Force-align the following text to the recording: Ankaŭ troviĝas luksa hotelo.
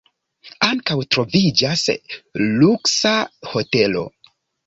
Ankaŭ 0.67 0.95
troviĝas 1.15 1.83
luksa 2.63 3.13
hotelo. 3.53 4.05